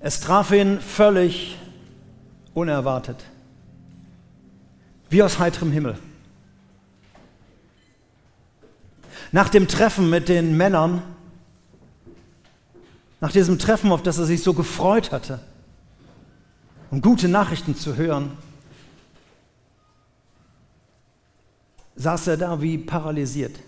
[0.00, 1.58] Es traf ihn völlig
[2.54, 3.24] unerwartet,
[5.10, 5.98] wie aus heiterem Himmel.
[9.32, 11.02] Nach dem Treffen mit den Männern,
[13.20, 15.40] nach diesem Treffen, auf das er sich so gefreut hatte,
[16.90, 18.38] um gute Nachrichten zu hören,
[21.96, 23.58] saß er da wie paralysiert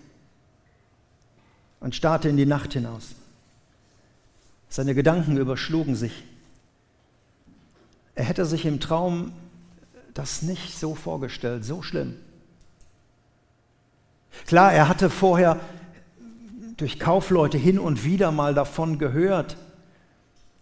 [1.80, 3.16] und starrte in die Nacht hinaus.
[4.70, 6.12] Seine Gedanken überschlugen sich.
[8.14, 9.32] Er hätte sich im Traum
[10.14, 12.14] das nicht so vorgestellt, so schlimm.
[14.46, 15.58] Klar, er hatte vorher
[16.76, 19.56] durch Kaufleute hin und wieder mal davon gehört,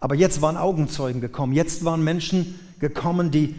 [0.00, 3.55] aber jetzt waren Augenzeugen gekommen, jetzt waren Menschen gekommen, die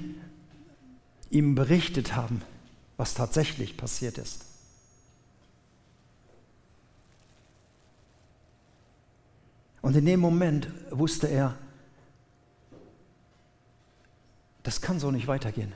[1.29, 2.41] ihm berichtet haben,
[2.97, 4.48] was tatsächlich passiert ist.
[9.81, 11.55] Und in dem Moment wusste er,
[14.63, 15.73] das kann so nicht weitergehen.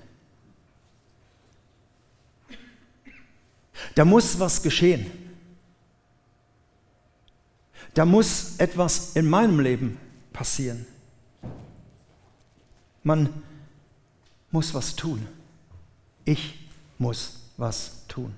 [3.95, 5.11] Da muss was geschehen.
[7.93, 9.97] Da muss etwas in meinem Leben
[10.31, 10.85] passieren.
[13.03, 13.43] Man
[14.51, 15.27] muss was tun.
[16.25, 18.33] Ich muss was tun.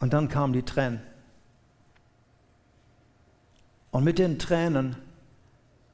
[0.00, 1.00] Und dann kamen die Tränen.
[3.94, 4.96] Und mit den Tränen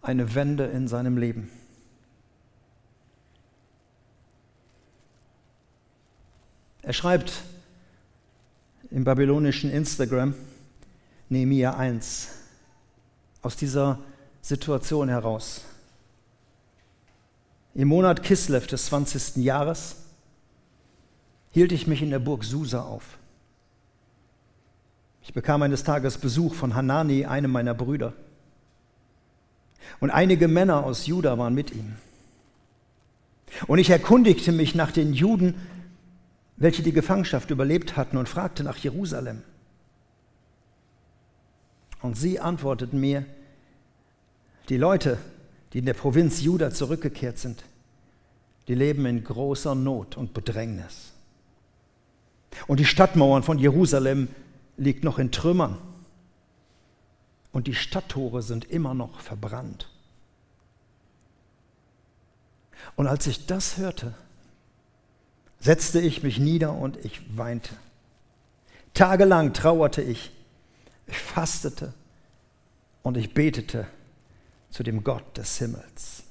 [0.00, 1.50] eine Wende in seinem Leben.
[6.80, 7.42] Er schreibt
[8.90, 10.34] im babylonischen Instagram
[11.28, 12.28] Nehemiah 1
[13.42, 13.98] aus dieser
[14.40, 15.60] Situation heraus.
[17.74, 19.44] Im Monat Kislev des 20.
[19.44, 19.96] Jahres
[21.50, 23.19] hielt ich mich in der Burg Susa auf.
[25.30, 28.14] Ich bekam eines Tages Besuch von Hanani, einem meiner Brüder.
[30.00, 31.94] Und einige Männer aus Juda waren mit ihm.
[33.68, 35.54] Und ich erkundigte mich nach den Juden,
[36.56, 39.42] welche die Gefangenschaft überlebt hatten, und fragte nach Jerusalem.
[42.02, 43.24] Und sie antworteten mir,
[44.68, 45.16] die Leute,
[45.72, 47.62] die in der Provinz Juda zurückgekehrt sind,
[48.66, 51.12] die leben in großer Not und Bedrängnis.
[52.66, 54.26] Und die Stadtmauern von Jerusalem
[54.80, 55.76] liegt noch in Trümmern
[57.52, 59.90] und die Stadttore sind immer noch verbrannt.
[62.96, 64.14] Und als ich das hörte,
[65.58, 67.76] setzte ich mich nieder und ich weinte.
[68.94, 70.32] Tagelang trauerte ich,
[71.06, 71.92] ich fastete
[73.02, 73.86] und ich betete
[74.70, 76.22] zu dem Gott des Himmels.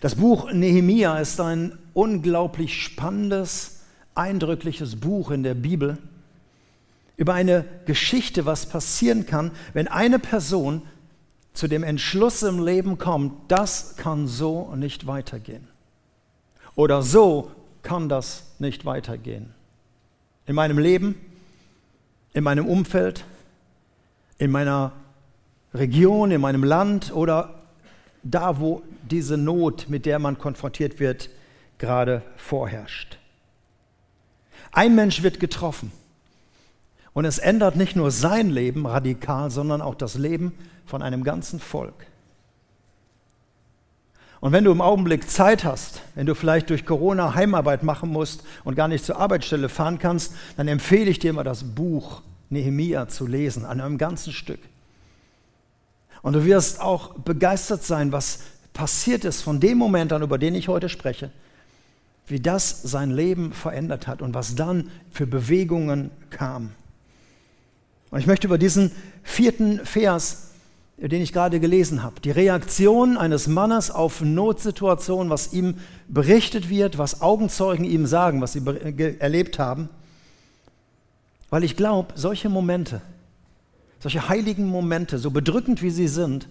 [0.00, 3.75] Das Buch Nehemia ist ein unglaublich spannendes,
[4.16, 5.98] eindrückliches Buch in der Bibel
[7.16, 10.82] über eine Geschichte, was passieren kann, wenn eine Person
[11.54, 15.68] zu dem Entschluss im Leben kommt, das kann so nicht weitergehen.
[16.74, 17.50] Oder so
[17.82, 19.54] kann das nicht weitergehen.
[20.44, 21.14] In meinem Leben,
[22.34, 23.24] in meinem Umfeld,
[24.38, 24.92] in meiner
[25.72, 27.62] Region, in meinem Land oder
[28.22, 31.30] da, wo diese Not, mit der man konfrontiert wird,
[31.78, 33.18] gerade vorherrscht.
[34.76, 35.90] Ein Mensch wird getroffen
[37.14, 40.52] und es ändert nicht nur sein Leben radikal, sondern auch das Leben
[40.84, 41.94] von einem ganzen Volk.
[44.40, 48.42] Und wenn du im Augenblick Zeit hast, wenn du vielleicht durch Corona Heimarbeit machen musst
[48.64, 52.20] und gar nicht zur Arbeitsstelle fahren kannst, dann empfehle ich dir mal das Buch
[52.50, 54.60] Nehemia zu lesen, an einem ganzen Stück.
[56.20, 58.40] Und du wirst auch begeistert sein, was
[58.74, 61.30] passiert ist von dem Moment an, über den ich heute spreche,
[62.26, 66.72] wie das sein Leben verändert hat und was dann für Bewegungen kam.
[68.10, 68.90] Und ich möchte über diesen
[69.22, 70.50] vierten Vers,
[70.96, 75.74] den ich gerade gelesen habe, die Reaktion eines Mannes auf Notsituationen, was ihm
[76.08, 78.62] berichtet wird, was Augenzeugen ihm sagen, was sie
[79.18, 79.88] erlebt haben,
[81.50, 83.02] weil ich glaube, solche Momente,
[84.00, 86.48] solche heiligen Momente, so bedrückend wie sie sind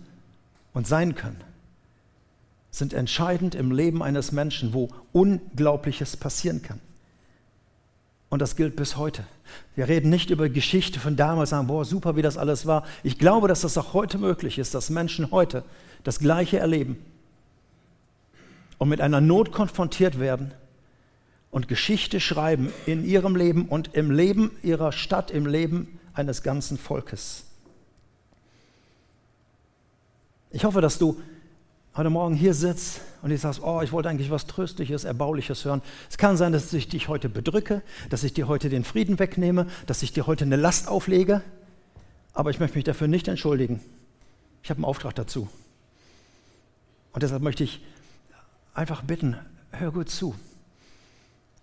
[0.73, 1.41] und sein können,
[2.77, 6.79] sind entscheidend im Leben eines Menschen, wo Unglaubliches passieren kann.
[8.29, 9.23] Und das gilt bis heute.
[9.75, 12.83] Wir reden nicht über Geschichte von damals, sagen, boah, super, wie das alles war.
[13.03, 15.63] Ich glaube, dass das auch heute möglich ist, dass Menschen heute
[16.03, 16.97] das Gleiche erleben
[18.77, 20.53] und mit einer Not konfrontiert werden
[21.51, 26.77] und Geschichte schreiben in ihrem Leben und im Leben ihrer Stadt, im Leben eines ganzen
[26.77, 27.45] Volkes.
[30.51, 31.21] Ich hoffe, dass du
[31.95, 35.81] heute Morgen hier sitzt und ich sagst, oh, ich wollte eigentlich was Tröstliches, Erbauliches hören.
[36.09, 39.67] Es kann sein, dass ich dich heute bedrücke, dass ich dir heute den Frieden wegnehme,
[39.85, 41.41] dass ich dir heute eine Last auflege.
[42.33, 43.79] aber ich möchte mich dafür nicht entschuldigen.
[44.61, 45.47] Ich habe einen Auftrag dazu.
[47.13, 47.81] Und deshalb möchte ich
[48.73, 49.37] einfach bitten,
[49.71, 50.35] hör gut zu.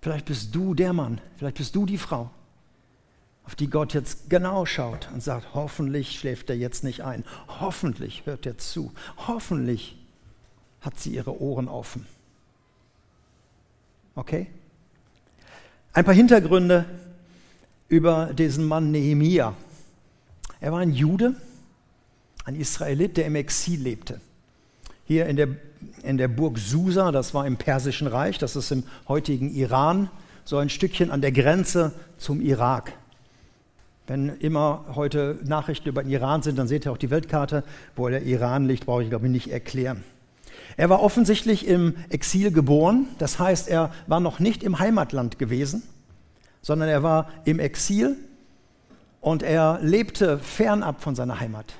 [0.00, 2.30] Vielleicht bist du der Mann, vielleicht bist du die Frau,
[3.44, 7.24] auf die Gott jetzt genau schaut und sagt, hoffentlich schläft er jetzt nicht ein,
[7.60, 8.92] hoffentlich hört er zu,
[9.28, 10.01] hoffentlich
[10.82, 12.06] hat sie ihre Ohren offen.
[14.14, 14.48] Okay?
[15.92, 16.84] Ein paar Hintergründe
[17.88, 19.54] über diesen Mann Nehemia.
[20.60, 21.34] Er war ein Jude,
[22.44, 24.20] ein Israelit, der im Exil lebte.
[25.04, 25.48] Hier in der,
[26.02, 30.10] in der Burg Susa, das war im Persischen Reich, das ist im heutigen Iran,
[30.44, 32.92] so ein Stückchen an der Grenze zum Irak.
[34.06, 37.62] Wenn immer heute Nachrichten über den Iran sind, dann seht ihr auch die Weltkarte.
[37.94, 40.02] Wo der Iran liegt, brauche ich glaube ich nicht erklären.
[40.76, 45.82] Er war offensichtlich im Exil geboren, das heißt, er war noch nicht im Heimatland gewesen,
[46.62, 48.16] sondern er war im Exil
[49.20, 51.74] und er lebte fernab von seiner Heimat.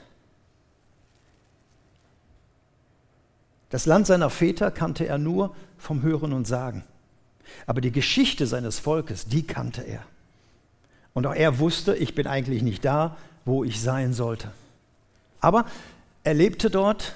[3.71, 6.85] Das Land seiner Väter kannte er nur vom Hören und Sagen.
[7.67, 10.03] Aber die Geschichte seines Volkes, die kannte er.
[11.15, 14.51] Und auch er wusste, ich bin eigentlich nicht da, wo ich sein sollte.
[15.41, 15.67] Aber
[16.23, 17.15] er lebte dort.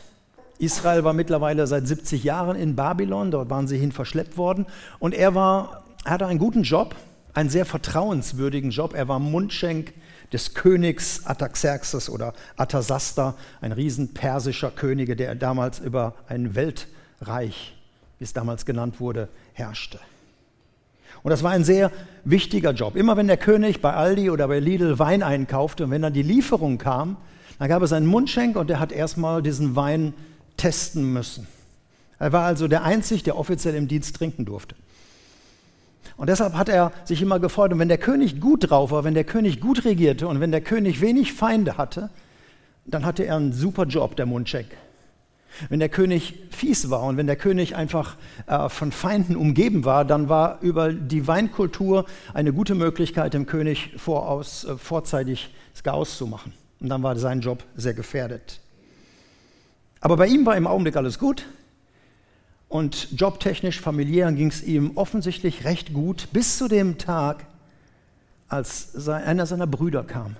[0.58, 4.66] Israel war mittlerweile seit 70 Jahren in Babylon, dort waren sie hin verschleppt worden.
[4.98, 6.94] Und er war, hatte einen guten Job,
[7.34, 8.94] einen sehr vertrauenswürdigen Job.
[8.94, 9.92] Er war Mundschenk
[10.32, 17.76] des Königs Ataxerxes oder Atasasta, ein riesen persischer Könige, der damals über ein Weltreich,
[18.18, 19.98] wie es damals genannt wurde, herrschte.
[21.22, 21.90] Und das war ein sehr
[22.24, 22.96] wichtiger Job.
[22.96, 26.22] Immer wenn der König bei Aldi oder bei Lidl Wein einkaufte und wenn dann die
[26.22, 27.16] Lieferung kam,
[27.58, 30.14] dann gab es einen Mundschenk und der hat erstmal diesen Wein
[30.56, 31.46] testen müssen.
[32.18, 34.74] Er war also der Einzige, der offiziell im Dienst trinken durfte.
[36.16, 37.72] Und deshalb hat er sich immer gefreut.
[37.72, 40.62] Und wenn der König gut drauf war, wenn der König gut regierte und wenn der
[40.62, 42.10] König wenig Feinde hatte,
[42.86, 44.68] dann hatte er einen super Job, der Mundschenk.
[45.68, 48.16] Wenn der König fies war und wenn der König einfach
[48.46, 52.04] äh, von Feinden umgeben war, dann war über die Weinkultur
[52.34, 56.52] eine gute Möglichkeit, dem König voraus, äh, vorzeitig das Chaos zu machen.
[56.80, 58.60] Und dann war sein Job sehr gefährdet.
[60.00, 61.46] Aber bei ihm war im Augenblick alles gut.
[62.68, 67.46] Und jobtechnisch, familiär ging es ihm offensichtlich recht gut, bis zu dem Tag,
[68.48, 70.36] als einer seiner Brüder kam,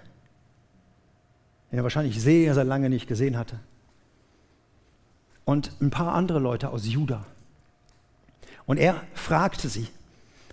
[1.71, 3.59] den er wahrscheinlich sehr, sehr lange nicht gesehen hatte
[5.47, 7.25] und ein paar andere Leute aus Juda.
[8.67, 9.87] Und er fragte sie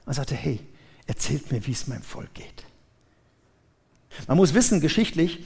[0.06, 0.60] und sagte, hey,
[1.08, 2.64] erzählt mir, wie es meinem Volk geht.
[4.28, 5.44] Man muss wissen, geschichtlich,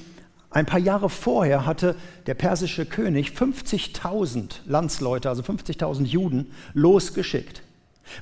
[0.58, 1.96] ein paar Jahre vorher hatte
[2.26, 7.62] der persische König 50.000 Landsleute, also 50.000 Juden, losgeschickt.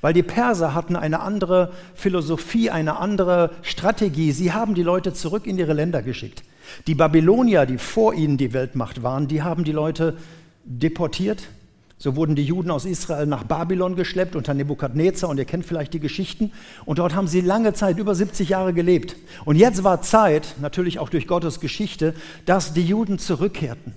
[0.02, 4.34] Weil die Perser hatten eine andere Philosophie, eine andere Strategie.
[4.34, 6.44] Sie haben die Leute zurück in ihre Länder geschickt.
[6.88, 10.18] Die Babylonier, die vor ihnen die Weltmacht waren, die haben die Leute
[10.66, 11.48] deportiert.
[11.98, 15.94] So wurden die Juden aus Israel nach Babylon geschleppt unter Nebukadnezar und ihr kennt vielleicht
[15.94, 16.52] die Geschichten.
[16.86, 19.16] Und dort haben sie lange Zeit, über 70 Jahre gelebt.
[19.46, 22.14] Und jetzt war Zeit, natürlich auch durch Gottes Geschichte,
[22.46, 23.94] dass die Juden zurückkehrten.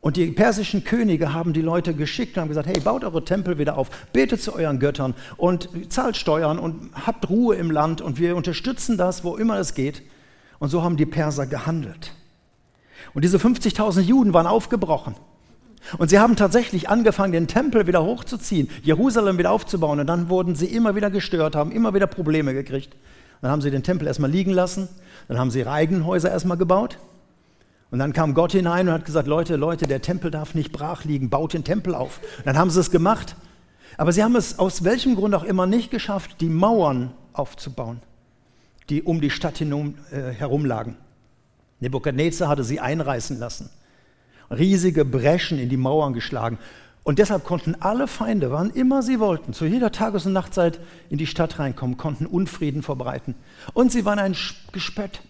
[0.00, 3.58] Und die persischen Könige haben die Leute geschickt und haben gesagt, hey, baut eure Tempel
[3.58, 8.18] wieder auf, betet zu euren Göttern und zahlt Steuern und habt Ruhe im Land und
[8.18, 10.02] wir unterstützen das, wo immer es geht.
[10.58, 12.14] Und so haben die Perser gehandelt.
[13.12, 15.14] Und diese 50.000 Juden waren aufgebrochen.
[15.98, 20.00] Und sie haben tatsächlich angefangen, den Tempel wieder hochzuziehen, Jerusalem wieder aufzubauen.
[20.00, 22.96] Und dann wurden sie immer wieder gestört, haben immer wieder Probleme gekriegt.
[23.40, 24.88] Dann haben sie den Tempel erstmal liegen lassen.
[25.28, 26.98] Dann haben sie ihre eigenen Häuser erstmal gebaut.
[27.90, 31.04] Und dann kam Gott hinein und hat gesagt, Leute, Leute, der Tempel darf nicht brach
[31.04, 32.20] liegen, baut den Tempel auf.
[32.38, 33.34] Und dann haben sie es gemacht.
[33.96, 38.00] Aber sie haben es aus welchem Grund auch immer nicht geschafft, die Mauern aufzubauen,
[38.88, 40.96] die um die Stadt herum, äh, herum lagen.
[41.80, 43.70] Nebukadnezar hatte sie einreißen lassen
[44.50, 46.58] riesige Breschen in die Mauern geschlagen.
[47.02, 51.18] Und deshalb konnten alle Feinde, wann immer sie wollten, zu jeder Tages- und Nachtzeit in
[51.18, 53.34] die Stadt reinkommen, konnten Unfrieden verbreiten.
[53.72, 54.36] Und sie waren ein
[54.72, 55.22] Gespött,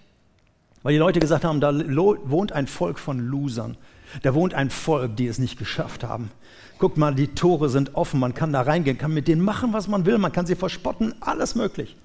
[0.83, 3.77] weil die Leute gesagt haben, da wohnt ein Volk von Losern.
[4.23, 6.31] Da wohnt ein Volk, die es nicht geschafft haben.
[6.79, 9.87] Guck mal, die Tore sind offen, man kann da reingehen, kann mit denen machen, was
[9.87, 11.97] man will, man kann sie verspotten, alles möglich.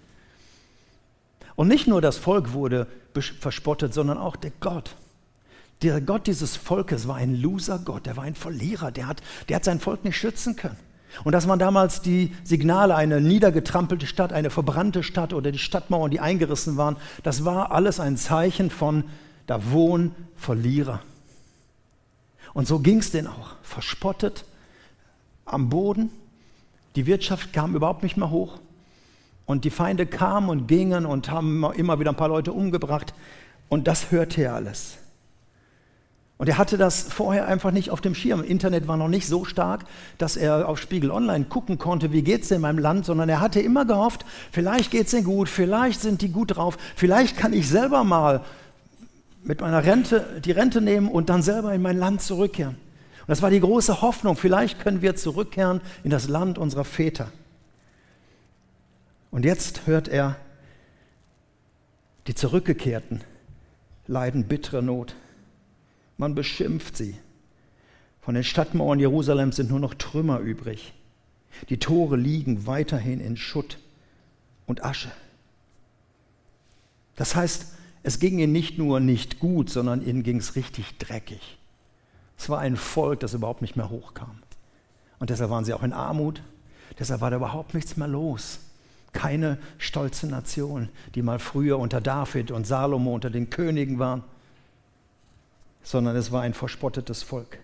[1.55, 2.85] Und nicht nur das Volk wurde
[3.39, 4.95] verspottet, sondern auch der Gott.
[5.81, 9.65] Der Gott dieses Volkes war ein Loser-Gott, der war ein Verlierer, der hat, der hat
[9.65, 10.77] sein Volk nicht schützen können.
[11.23, 16.11] Und das waren damals die Signale, eine niedergetrampelte Stadt, eine verbrannte Stadt oder die Stadtmauern,
[16.11, 16.97] die eingerissen waren.
[17.23, 19.05] Das war alles ein Zeichen von,
[19.47, 21.01] da wohnen Verlierer.
[22.53, 24.45] Und so ging es denen auch, verspottet,
[25.45, 26.09] am Boden.
[26.95, 28.59] Die Wirtschaft kam überhaupt nicht mehr hoch.
[29.45, 33.13] Und die Feinde kamen und gingen und haben immer wieder ein paar Leute umgebracht.
[33.69, 34.97] Und das hörte er alles.
[36.37, 38.43] Und er hatte das vorher einfach nicht auf dem Schirm.
[38.43, 39.85] Internet war noch nicht so stark,
[40.17, 43.39] dass er auf Spiegel Online gucken konnte, wie geht es in meinem Land, sondern er
[43.39, 47.53] hatte immer gehofft, vielleicht geht es ihnen gut, vielleicht sind die gut drauf, vielleicht kann
[47.53, 48.43] ich selber mal
[49.43, 52.75] mit meiner Rente die Rente nehmen und dann selber in mein Land zurückkehren.
[52.75, 57.31] Und das war die große Hoffnung, vielleicht können wir zurückkehren in das Land unserer Väter.
[59.31, 60.35] Und jetzt hört er,
[62.27, 63.21] die Zurückgekehrten
[64.07, 65.15] leiden bittere Not.
[66.17, 67.15] Man beschimpft sie.
[68.21, 70.93] Von den Stadtmauern Jerusalems sind nur noch Trümmer übrig.
[71.69, 73.77] Die Tore liegen weiterhin in Schutt
[74.65, 75.11] und Asche.
[77.15, 81.57] Das heißt, es ging ihnen nicht nur nicht gut, sondern ihnen ging es richtig dreckig.
[82.37, 84.39] Es war ein Volk, das überhaupt nicht mehr hochkam.
[85.19, 86.41] Und deshalb waren sie auch in Armut.
[86.99, 88.59] Deshalb war da überhaupt nichts mehr los.
[89.13, 94.23] Keine stolze Nation, die mal früher unter David und Salomo unter den Königen waren
[95.85, 97.59] sondern es war ein verspottetes Volk.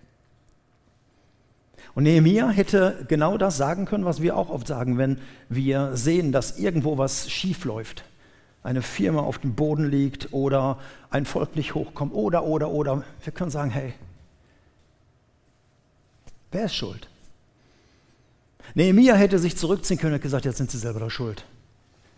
[1.93, 5.17] Und Nehemiah hätte genau das sagen können, was wir auch oft sagen, wenn
[5.49, 8.05] wir sehen, dass irgendwo was schief läuft.
[8.63, 10.77] Eine Firma auf dem Boden liegt oder
[11.09, 13.03] ein Volk nicht hochkommt oder, oder, oder.
[13.23, 13.93] Wir können sagen, hey,
[16.51, 17.09] wer ist schuld?
[18.75, 21.43] Nehemiah hätte sich zurückziehen können und gesagt, jetzt sind sie selber da schuld.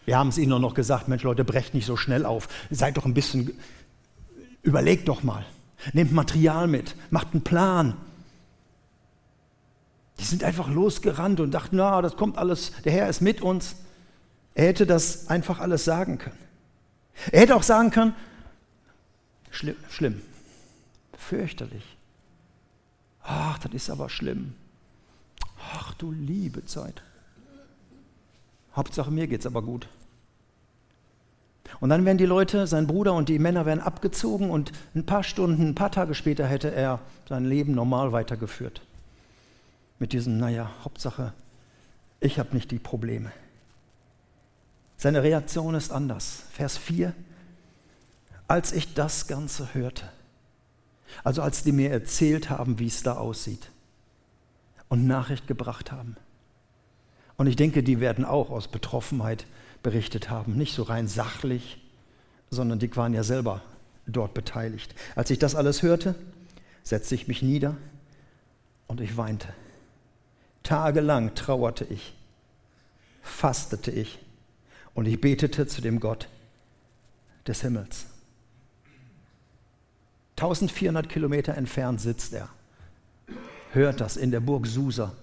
[0.05, 2.49] Wir haben es ihnen noch gesagt, Mensch Leute, brecht nicht so schnell auf.
[2.69, 3.57] Seid doch ein bisschen,
[4.61, 5.45] überlegt doch mal.
[5.91, 7.97] Nehmt Material mit, macht einen Plan.
[10.19, 13.75] Die sind einfach losgerannt und dachten, na, das kommt alles, der Herr ist mit uns.
[14.55, 16.37] Er hätte das einfach alles sagen können.
[17.31, 18.13] Er hätte auch sagen können,
[19.51, 20.21] schlimm, schlimm
[21.23, 21.97] fürchterlich.
[23.23, 24.53] Ach, das ist aber schlimm.
[25.73, 27.01] Ach du liebe Zeit.
[28.75, 29.87] Hauptsache mir geht's aber gut.
[31.79, 35.23] Und dann werden die Leute, sein Bruder und die Männer werden abgezogen und ein paar
[35.23, 38.81] Stunden, ein paar Tage später hätte er sein Leben normal weitergeführt.
[39.99, 41.33] Mit diesem, naja, Hauptsache,
[42.19, 43.31] ich habe nicht die Probleme.
[44.97, 46.43] Seine Reaktion ist anders.
[46.51, 47.13] Vers 4.
[48.47, 50.05] Als ich das Ganze hörte,
[51.23, 53.69] also als die mir erzählt haben, wie es da aussieht
[54.89, 56.15] und Nachricht gebracht haben.
[57.35, 59.45] Und ich denke, die werden auch aus Betroffenheit
[59.83, 60.55] berichtet haben.
[60.55, 61.77] Nicht so rein sachlich,
[62.49, 63.61] sondern die waren ja selber
[64.07, 64.95] dort beteiligt.
[65.15, 66.15] Als ich das alles hörte,
[66.81, 67.77] setzte ich mich nieder
[68.87, 69.49] und ich weinte.
[70.63, 72.15] Tagelang trauerte ich,
[73.21, 74.19] fastete ich
[74.93, 76.29] und ich betete zu dem Gott
[77.45, 78.05] des Himmels.
[80.37, 82.49] 1400 Kilometer entfernt sitzt er,
[83.71, 85.13] hört das in der Burg Susa.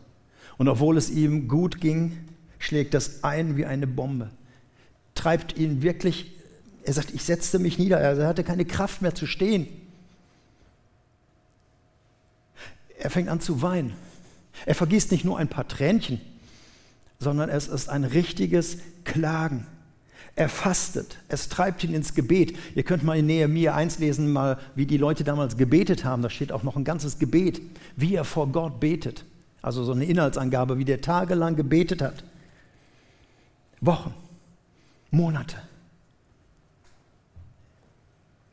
[0.56, 4.30] Und obwohl es ihm gut ging, schlägt das ein wie eine Bombe
[5.20, 6.32] treibt ihn wirklich,
[6.82, 9.68] er sagt, ich setzte mich nieder, er hatte keine Kraft mehr zu stehen.
[12.98, 13.92] Er fängt an zu weinen.
[14.64, 16.22] Er vergießt nicht nur ein paar Tränchen,
[17.18, 19.66] sondern es ist ein richtiges Klagen.
[20.36, 22.56] Er fastet, es treibt ihn ins Gebet.
[22.74, 26.22] Ihr könnt mal in Nehemiah 1 lesen, mal, wie die Leute damals gebetet haben.
[26.22, 27.60] Da steht auch noch ein ganzes Gebet,
[27.94, 29.26] wie er vor Gott betet.
[29.60, 32.24] Also so eine Inhaltsangabe, wie der tagelang gebetet hat.
[33.82, 34.14] Wochen.
[35.10, 35.56] Monate.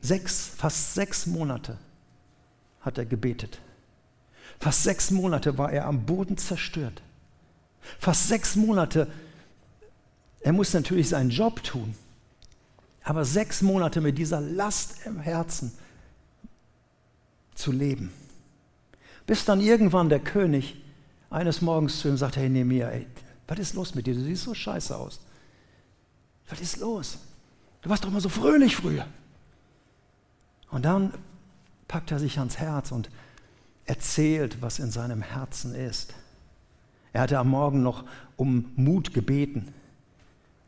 [0.01, 1.77] Sechs, fast sechs Monate
[2.81, 3.59] hat er gebetet.
[4.59, 7.01] Fast sechs Monate war er am Boden zerstört.
[7.99, 9.11] Fast sechs Monate,
[10.41, 11.95] er muss natürlich seinen Job tun,
[13.03, 15.71] aber sechs Monate mit dieser Last im Herzen
[17.53, 18.11] zu leben.
[19.25, 20.81] Bis dann irgendwann der König
[21.29, 23.07] eines Morgens zu ihm sagt, hey Nehemiah, ey,
[23.47, 24.13] was ist los mit dir?
[24.13, 25.19] Du siehst so scheiße aus.
[26.49, 27.19] Was ist los?
[27.81, 29.05] Du warst doch immer so fröhlich früher.
[30.69, 31.13] Und dann
[31.87, 33.09] packt er sich ans Herz und
[33.85, 36.13] erzählt, was in seinem Herzen ist.
[37.13, 38.03] Er hatte am Morgen noch
[38.35, 39.73] um Mut gebeten,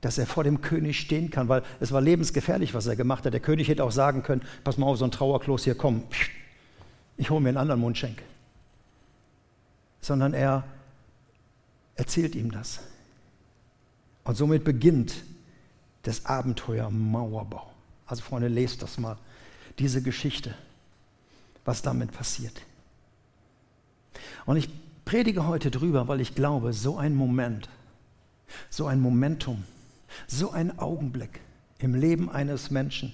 [0.01, 3.33] dass er vor dem König stehen kann, weil es war lebensgefährlich, was er gemacht hat.
[3.33, 6.03] Der König hätte auch sagen können, pass mal auf, so ein Trauerklos hier, komm,
[7.17, 8.23] ich hole mir einen anderen Mundschenk.
[9.99, 10.63] Sondern er
[11.95, 12.79] erzählt ihm das.
[14.23, 15.15] Und somit beginnt
[16.03, 17.71] das Abenteuer Mauerbau.
[18.05, 19.17] Also Freunde, lest das mal,
[19.77, 20.55] diese Geschichte,
[21.65, 22.61] was damit passiert.
[24.45, 24.69] Und ich
[25.05, 27.69] predige heute drüber, weil ich glaube, so ein Moment,
[28.69, 29.63] so ein Momentum,
[30.27, 31.39] so ein Augenblick
[31.79, 33.13] im Leben eines Menschen,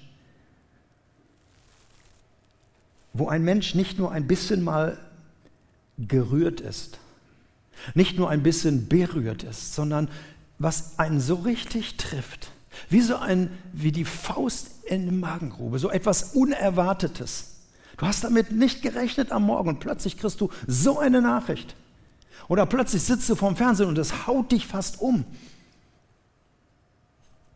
[3.12, 4.98] wo ein Mensch nicht nur ein bisschen mal
[5.98, 6.98] gerührt ist,
[7.94, 10.08] nicht nur ein bisschen berührt ist, sondern
[10.58, 12.50] was einen so richtig trifft,
[12.88, 17.56] Wie so ein, wie die Faust in die Magengrube, so etwas Unerwartetes.
[17.96, 21.74] Du hast damit nicht gerechnet am Morgen und plötzlich kriegst du so eine Nachricht.
[22.48, 25.24] Oder plötzlich sitzt du vorm Fernsehen und es haut dich fast um.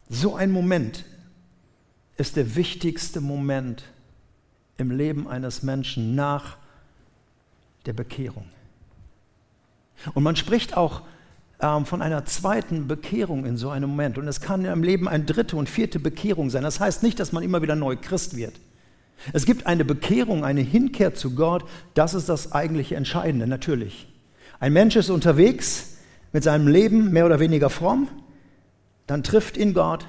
[0.09, 1.05] So ein Moment
[2.17, 3.85] ist der wichtigste Moment
[4.77, 6.57] im Leben eines Menschen nach
[7.87, 8.47] der Bekehrung.
[10.15, 11.03] Und man spricht auch
[11.61, 14.19] ähm, von einer zweiten Bekehrung in so einem Moment.
[14.19, 16.63] Und es kann im Leben eine dritte und vierte Bekehrung sein.
[16.63, 18.55] Das heißt nicht, dass man immer wieder neu Christ wird.
[19.33, 21.65] Es gibt eine Bekehrung, eine Hinkehr zu Gott.
[21.95, 24.09] Das ist das eigentliche Entscheidende, natürlich.
[24.59, 25.97] Ein Mensch ist unterwegs
[26.33, 28.09] mit seinem Leben mehr oder weniger fromm,
[29.07, 30.07] dann trifft ihn Gott.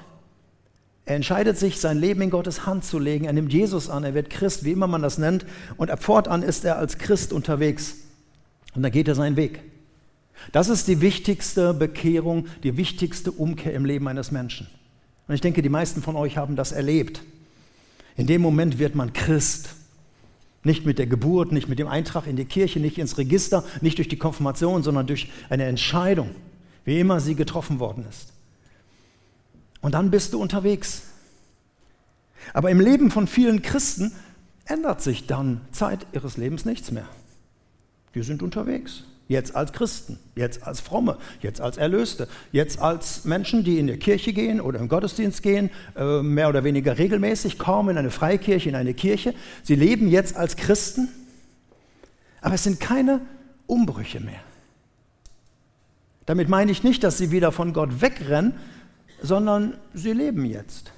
[1.04, 3.24] Er entscheidet sich, sein Leben in Gottes Hand zu legen.
[3.24, 5.44] Er nimmt Jesus an, er wird Christ, wie immer man das nennt.
[5.76, 7.96] Und ab fortan ist er als Christ unterwegs.
[8.74, 9.60] Und dann geht er seinen Weg.
[10.50, 14.66] Das ist die wichtigste Bekehrung, die wichtigste Umkehr im Leben eines Menschen.
[15.28, 17.22] Und ich denke, die meisten von euch haben das erlebt.
[18.16, 19.70] In dem Moment wird man Christ.
[20.64, 23.98] Nicht mit der Geburt, nicht mit dem Eintrag in die Kirche, nicht ins Register, nicht
[23.98, 26.30] durch die Konfirmation, sondern durch eine Entscheidung,
[26.84, 28.32] wie immer sie getroffen worden ist.
[29.80, 31.02] Und dann bist du unterwegs.
[32.52, 34.12] Aber im Leben von vielen Christen
[34.66, 37.08] ändert sich dann Zeit ihres Lebens nichts mehr.
[38.12, 39.04] Wir sind unterwegs.
[39.32, 43.96] Jetzt als Christen, jetzt als Fromme, jetzt als Erlöste, jetzt als Menschen, die in die
[43.96, 48.68] Kirche gehen oder im Gottesdienst gehen, äh, mehr oder weniger regelmäßig, kaum in eine Freikirche,
[48.68, 49.32] in eine Kirche.
[49.62, 51.08] Sie leben jetzt als Christen,
[52.42, 53.22] aber es sind keine
[53.66, 54.42] Umbrüche mehr.
[56.26, 58.52] Damit meine ich nicht, dass sie wieder von Gott wegrennen,
[59.22, 60.92] sondern sie leben jetzt.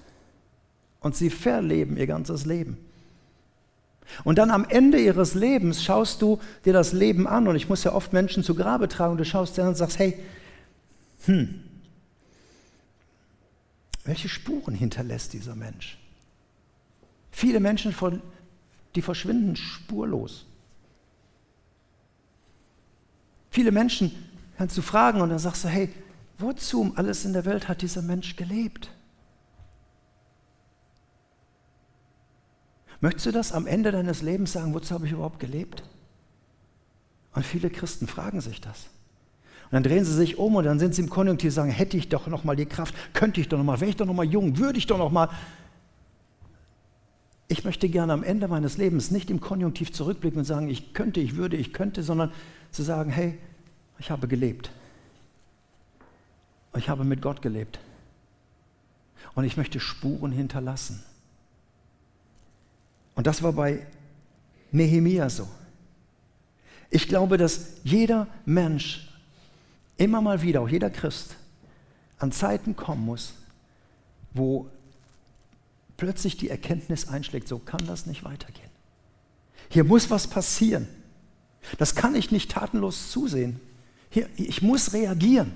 [0.99, 2.79] Und sie verleben ihr ganzes Leben.
[4.23, 7.85] Und dann am Ende ihres Lebens schaust du dir das Leben an und ich muss
[7.85, 10.19] ja oft Menschen zu Grabe tragen und du schaust dir an und sagst, hey,
[11.25, 11.63] hm,
[14.05, 15.99] welche Spuren hinterlässt dieser Mensch?
[17.31, 17.95] Viele Menschen,
[18.95, 20.47] die verschwinden spurlos.
[23.51, 24.13] Viele Menschen
[24.57, 25.93] kannst du fragen und dann sagst du, hey,
[26.39, 28.91] wozu um alles in der Welt hat dieser Mensch gelebt?
[33.05, 35.83] Möchtest du das am Ende deines Lebens sagen, wozu habe ich überhaupt gelebt?
[37.35, 38.87] Und viele Christen fragen sich das.
[39.65, 41.99] Und dann drehen sie sich um und dann sind sie im Konjunktiv und sagen, hätte
[41.99, 44.15] ich doch noch mal die Kraft, könnte ich doch noch mal, wäre ich doch noch
[44.15, 45.29] mal jung, würde ich doch noch mal.
[47.47, 51.21] Ich möchte gerne am Ende meines Lebens nicht im Konjunktiv zurückblicken und sagen, ich könnte,
[51.21, 52.33] ich würde, ich könnte, sondern
[52.71, 53.39] zu sagen, hey,
[53.99, 54.71] ich habe gelebt.
[56.75, 57.81] Ich habe mit Gott gelebt.
[59.35, 61.03] Und ich möchte Spuren hinterlassen.
[63.15, 63.87] Und das war bei
[64.73, 65.49] Nehemia so.
[66.91, 69.09] Ich glaube, dass jeder Mensch
[69.97, 71.37] immer mal wieder, auch jeder Christ,
[72.19, 73.35] an Zeiten kommen muss,
[74.33, 74.69] wo
[75.97, 78.71] plötzlich die Erkenntnis einschlägt, so kann das nicht weitergehen.
[79.69, 80.89] Hier muss was passieren.
[81.79, 83.61] Das kann ich nicht tatenlos zusehen.
[84.11, 85.53] Hier, ich muss reagieren.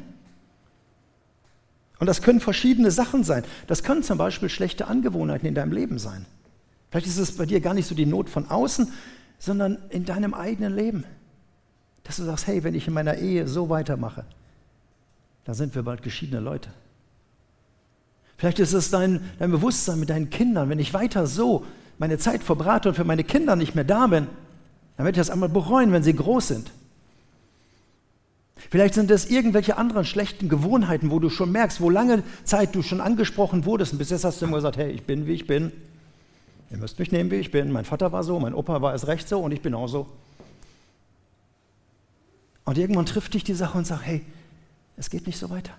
[1.99, 3.45] Und das können verschiedene Sachen sein.
[3.67, 6.27] Das können zum Beispiel schlechte Angewohnheiten in deinem Leben sein.
[6.91, 8.93] Vielleicht ist es bei dir gar nicht so die Not von außen,
[9.39, 11.05] sondern in deinem eigenen Leben.
[12.05, 14.25] Dass du sagst, hey, wenn ich in meiner Ehe so weitermache,
[15.45, 16.71] dann sind wir bald geschiedene Leute.
[18.37, 21.67] Vielleicht ist es dein, dein Bewusstsein mit deinen Kindern, wenn ich weiter so
[21.99, 24.29] meine Zeit verbrate und für meine Kinder nicht mehr da bin,
[24.97, 26.71] dann werde ich das einmal bereuen, wenn sie groß sind.
[28.71, 32.83] Vielleicht sind es irgendwelche anderen schlechten Gewohnheiten, wo du schon merkst, wo lange Zeit du
[32.83, 35.47] schon angesprochen wurdest und bis jetzt hast du immer gesagt, hey, ich bin wie ich
[35.47, 35.73] bin.
[36.71, 37.73] Ihr müsst mich nehmen, wie ich bin.
[37.73, 40.07] Mein Vater war so, mein Opa war es recht so und ich bin auch so.
[42.65, 44.25] Und irgendwann trifft dich die Sache und sagt, hey,
[44.97, 45.73] es geht nicht so weiter.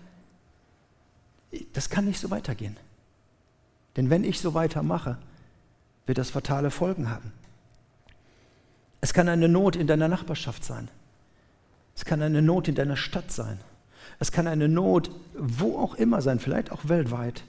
[1.74, 2.78] Das kann nicht so weitergehen.
[3.96, 5.18] Denn wenn ich so weitermache,
[6.06, 7.32] wird das fatale Folgen haben.
[9.02, 10.90] Es kann eine Not in deiner Nachbarschaft sein.
[11.96, 13.60] Es kann eine Not in deiner Stadt sein.
[14.20, 17.44] Es kann eine Not wo auch immer sein, vielleicht auch weltweit.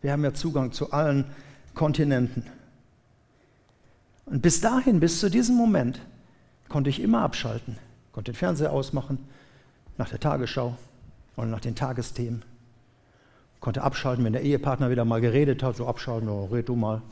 [0.00, 1.24] Wir haben ja Zugang zu allen
[1.74, 2.44] Kontinenten.
[4.26, 6.00] Und bis dahin, bis zu diesem Moment,
[6.68, 7.78] konnte ich immer abschalten.
[8.12, 9.18] Konnte den Fernseher ausmachen,
[9.98, 10.76] nach der Tagesschau
[11.36, 12.42] oder nach den Tagesthemen.
[13.60, 17.02] Konnte abschalten, wenn der Ehepartner wieder mal geredet hat, so abschalten, oh, red du mal.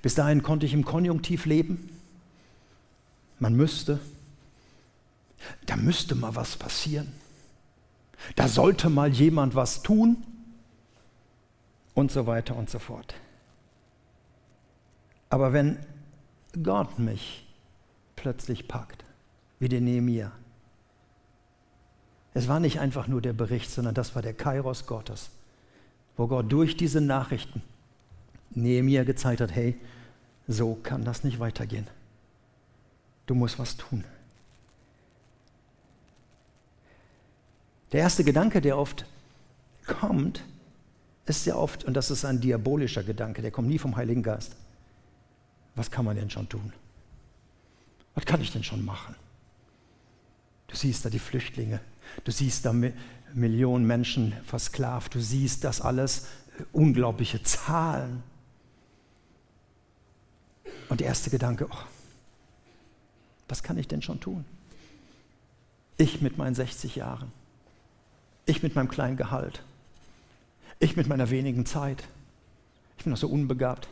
[0.00, 1.90] Bis dahin konnte ich im Konjunktiv leben.
[3.38, 3.98] Man müsste.
[5.66, 7.12] Da müsste mal was passieren.
[8.36, 10.16] Da sollte mal jemand was tun.
[11.94, 13.14] Und so weiter und so fort.
[15.32, 15.78] Aber wenn
[16.62, 17.46] Gott mich
[18.16, 19.02] plötzlich packt,
[19.60, 20.30] wie den Nehemiah,
[22.34, 25.30] es war nicht einfach nur der Bericht, sondern das war der Kairos Gottes.
[26.18, 27.62] wo Gott durch diese Nachrichten
[28.50, 29.80] Nehemiah gezeigt hat, hey,
[30.46, 31.86] so kann das nicht weitergehen.
[33.24, 34.04] Du musst was tun.
[37.92, 39.06] Der erste Gedanke, der oft
[39.86, 40.44] kommt,
[41.24, 44.56] ist ja oft, und das ist ein diabolischer Gedanke, der kommt nie vom Heiligen Geist.
[45.74, 46.72] Was kann man denn schon tun?
[48.14, 49.14] Was kann ich denn schon machen?
[50.68, 51.80] Du siehst da die Flüchtlinge,
[52.24, 52.74] du siehst da
[53.34, 56.26] Millionen Menschen versklavt, du siehst das alles,
[56.72, 58.22] unglaubliche Zahlen.
[60.88, 61.84] Und der erste Gedanke, oh,
[63.48, 64.44] was kann ich denn schon tun?
[65.96, 67.32] Ich mit meinen 60 Jahren,
[68.46, 69.62] ich mit meinem kleinen Gehalt,
[70.78, 72.02] ich mit meiner wenigen Zeit,
[72.96, 73.88] ich bin noch so unbegabt.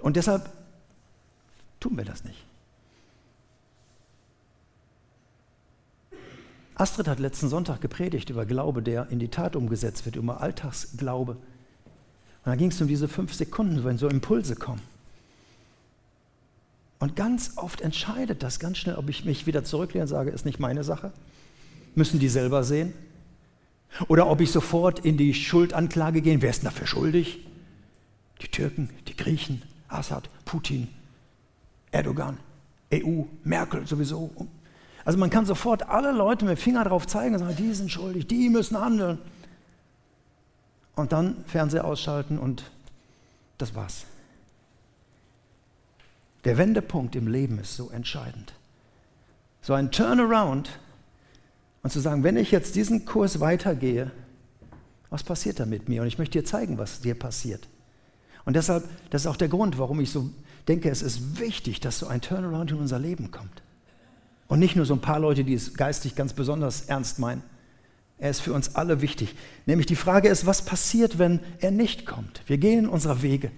[0.00, 0.50] Und deshalb
[1.82, 2.38] tun wir das nicht.
[6.74, 11.32] Astrid hat letzten Sonntag gepredigt über Glaube, der in die Tat umgesetzt wird, über Alltagsglaube.
[11.32, 11.40] Und
[12.44, 14.80] da ging es um diese fünf Sekunden, wenn so Impulse kommen.
[16.98, 20.46] Und ganz oft entscheidet das ganz schnell, ob ich mich wieder zurücklehne und sage, ist
[20.46, 21.12] nicht meine Sache.
[21.94, 22.94] Müssen die selber sehen.
[24.08, 26.40] Oder ob ich sofort in die Schuldanklage gehe.
[26.40, 27.40] Wer ist denn dafür schuldig?
[28.40, 30.88] Die Türken, die Griechen, Assad, Putin,
[31.92, 32.38] Erdogan,
[32.92, 34.30] EU, Merkel sowieso.
[35.04, 37.90] Also man kann sofort alle Leute mit dem Finger drauf zeigen und sagen, die sind
[37.90, 39.18] schuldig, die müssen handeln.
[40.94, 42.70] Und dann Fernseher ausschalten und
[43.58, 44.04] das war's.
[46.44, 48.52] Der Wendepunkt im Leben ist so entscheidend.
[49.60, 50.70] So ein Turnaround
[51.82, 54.10] und zu sagen, wenn ich jetzt diesen Kurs weitergehe,
[55.10, 56.02] was passiert da mit mir?
[56.02, 57.68] Und ich möchte dir zeigen, was dir passiert.
[58.44, 60.30] Und deshalb, das ist auch der Grund, warum ich so
[60.68, 63.62] denke, es ist wichtig, dass so ein Turnaround in unser Leben kommt.
[64.48, 67.42] Und nicht nur so ein paar Leute, die es geistig ganz besonders ernst meinen.
[68.18, 69.34] Er ist für uns alle wichtig.
[69.66, 72.42] Nämlich die Frage ist, was passiert, wenn er nicht kommt?
[72.46, 73.50] Wir gehen unserer Wege.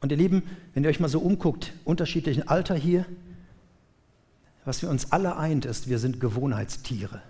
[0.00, 3.04] Und ihr Lieben, wenn ihr euch mal so umguckt, unterschiedlichen Alter hier,
[4.64, 7.20] was wir uns alle eint, ist, wir sind Gewohnheitstiere.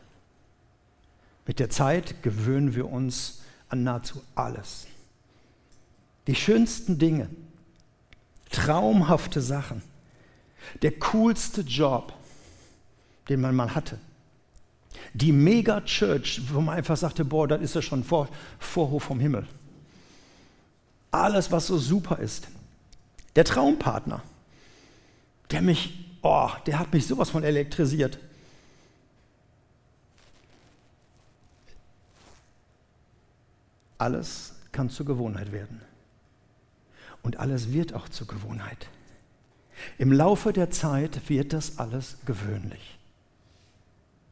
[1.47, 4.87] Mit der Zeit gewöhnen wir uns an nahezu alles.
[6.27, 7.29] Die schönsten Dinge,
[8.51, 9.83] traumhafte Sachen,
[10.83, 12.13] der coolste Job,
[13.29, 13.99] den man mal hatte.
[15.15, 18.29] Die Mega-Church, wo man einfach sagte, boah, das ist ja schon Vor
[18.59, 19.47] Vorhof vom Himmel.
[21.11, 22.49] Alles, was so super ist.
[23.35, 24.23] Der Traumpartner,
[25.51, 28.19] der mich, oh, der hat mich sowas von elektrisiert.
[33.99, 35.81] Alles kann zur Gewohnheit werden.
[37.23, 38.89] Und alles wird auch zur Gewohnheit.
[39.99, 42.99] Im Laufe der Zeit wird das alles gewöhnlich.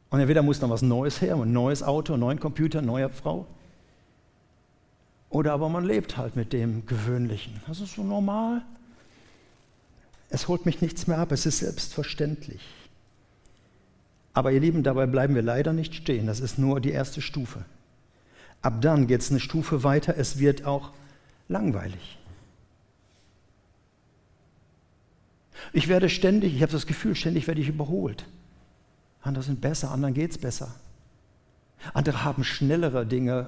[0.09, 3.09] Und entweder muss dann was Neues her, ein neues Auto, ein neuer Computer, eine neue
[3.09, 3.45] Frau.
[5.29, 7.61] Oder aber man lebt halt mit dem Gewöhnlichen.
[7.67, 8.63] Das ist so normal.
[10.29, 12.61] Es holt mich nichts mehr ab, es ist selbstverständlich.
[14.33, 16.27] Aber ihr Lieben, dabei bleiben wir leider nicht stehen.
[16.27, 17.65] Das ist nur die erste Stufe.
[18.61, 20.91] Ab dann geht es eine Stufe weiter, es wird auch
[21.47, 22.18] langweilig.
[25.73, 28.25] Ich werde ständig, ich habe das Gefühl, ständig werde ich überholt.
[29.21, 30.73] Andere sind besser, anderen geht es besser.
[31.93, 33.47] Andere haben schnellere Dinge,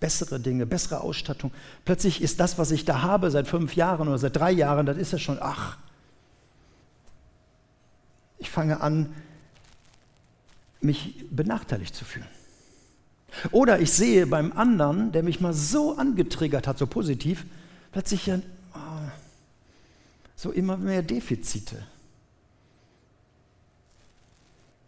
[0.00, 1.52] bessere Dinge, bessere Ausstattung.
[1.84, 4.96] Plötzlich ist das, was ich da habe, seit fünf Jahren oder seit drei Jahren, das
[4.96, 5.78] ist ja schon, ach.
[8.38, 9.12] Ich fange an,
[10.80, 12.26] mich benachteiligt zu fühlen.
[13.50, 17.46] Oder ich sehe beim anderen, der mich mal so angetriggert hat, so positiv,
[17.92, 18.38] plötzlich ja
[20.42, 21.86] so immer mehr Defizite.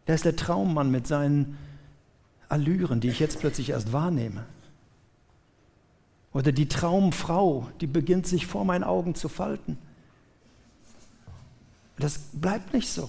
[0.09, 1.57] Der ist der Traummann mit seinen
[2.49, 4.45] Allüren, die ich jetzt plötzlich erst wahrnehme.
[6.33, 9.79] Oder die Traumfrau, die beginnt sich vor meinen Augen zu falten.
[11.99, 13.09] Das bleibt nicht so.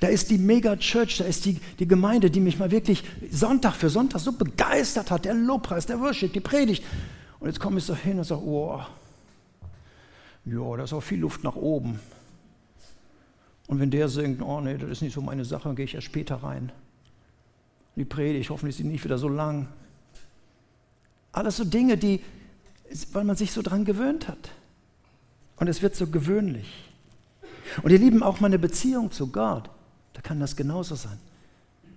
[0.00, 3.90] Da ist die Mega-Church, da ist die, die Gemeinde, die mich mal wirklich Sonntag für
[3.90, 5.26] Sonntag so begeistert hat.
[5.26, 6.82] Der Lobpreis, der Worship, die Predigt.
[7.40, 8.80] Und jetzt komme ich so hin und sage, oh,
[10.50, 12.00] ja, da ist auch viel Luft nach oben.
[13.66, 15.94] Und wenn der singt, oh nee, das ist nicht so meine Sache, dann gehe ich
[15.94, 16.72] erst später rein.
[17.96, 19.68] Die Predigt, hoffentlich ist sie nicht wieder so lang.
[21.32, 22.20] Alles so Dinge, die,
[23.12, 24.50] weil man sich so dran gewöhnt hat.
[25.56, 26.72] Und es wird so gewöhnlich.
[27.82, 29.68] Und ihr Lieben, auch meine Beziehung zu Gott,
[30.14, 31.18] da kann das genauso sein.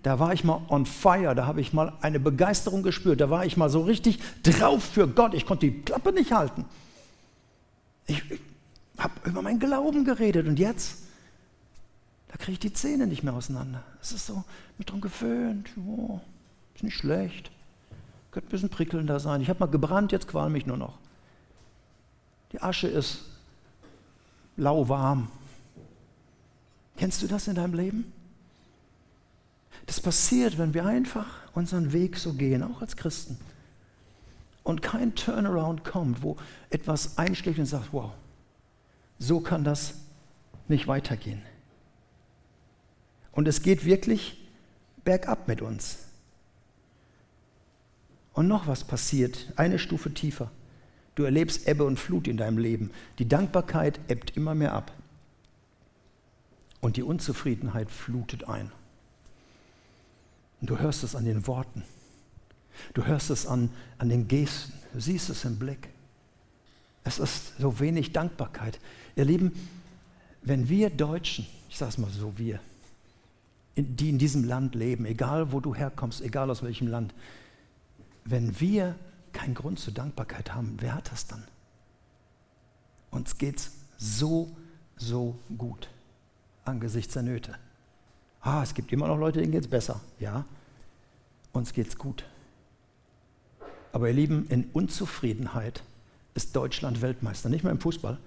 [0.03, 3.45] Da war ich mal on fire, da habe ich mal eine Begeisterung gespürt, da war
[3.45, 6.65] ich mal so richtig drauf für Gott, ich konnte die Klappe nicht halten.
[8.11, 8.41] Ich, ich
[8.97, 11.03] habe über meinen Glauben geredet und jetzt,
[12.27, 13.83] da kriege ich die Zähne nicht mehr auseinander.
[14.01, 14.43] Es ist so,
[14.77, 16.19] mich daran gewöhnt, oh,
[16.75, 17.51] ist nicht schlecht.
[18.31, 19.41] Könnte ein bisschen prickelnder sein.
[19.41, 20.97] Ich habe mal gebrannt, jetzt qualm ich nur noch.
[22.51, 23.29] Die Asche ist
[24.57, 25.29] lauwarm.
[26.97, 28.11] Kennst du das in deinem Leben?
[29.85, 33.37] Das passiert, wenn wir einfach unseren Weg so gehen, auch als Christen.
[34.63, 36.37] Und kein Turnaround kommt, wo
[36.69, 38.11] etwas einschlägt und sagt, wow,
[39.17, 39.95] so kann das
[40.67, 41.41] nicht weitergehen.
[43.31, 44.37] Und es geht wirklich
[45.03, 45.99] bergab mit uns.
[48.33, 50.51] Und noch was passiert, eine Stufe tiefer.
[51.15, 52.91] Du erlebst Ebbe und Flut in deinem Leben.
[53.19, 54.91] Die Dankbarkeit ebbt immer mehr ab.
[56.79, 58.71] Und die Unzufriedenheit flutet ein.
[60.61, 61.83] Und du hörst es an den Worten.
[62.93, 64.73] Du hörst es an, an den Gesten.
[64.93, 65.89] Du siehst es im Blick.
[67.03, 68.79] Es ist so wenig Dankbarkeit.
[69.15, 69.53] Ihr Lieben,
[70.41, 72.59] wenn wir Deutschen, ich sage es mal so, wir,
[73.75, 77.13] die in diesem Land leben, egal wo du herkommst, egal aus welchem Land,
[78.25, 78.95] wenn wir
[79.33, 81.43] keinen Grund zur Dankbarkeit haben, wer hat das dann?
[83.09, 84.55] Uns geht es so,
[84.97, 85.89] so gut
[86.65, 87.55] angesichts der Nöte.
[88.41, 90.01] Ah, es gibt immer noch Leute, denen geht es besser.
[90.19, 90.45] Ja,
[91.51, 92.23] uns geht es gut.
[93.91, 95.83] Aber ihr Lieben, in Unzufriedenheit
[96.33, 97.49] ist Deutschland Weltmeister.
[97.49, 98.17] Nicht mehr im Fußball,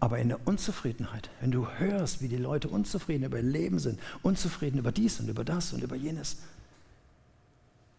[0.00, 1.30] aber in der Unzufriedenheit.
[1.40, 5.28] Wenn du hörst, wie die Leute unzufrieden über ihr Leben sind, unzufrieden über dies und
[5.28, 6.38] über das und über jenes.